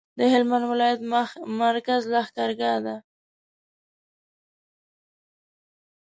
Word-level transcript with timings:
د 0.17 0.19
هلمند 0.33 0.65
ولایت 0.71 0.99
مرکز 1.61 2.01
لښکرګاه 2.13 2.79
ده 2.85 2.95